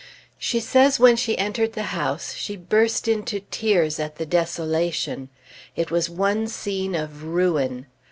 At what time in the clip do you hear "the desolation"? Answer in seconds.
4.15-5.29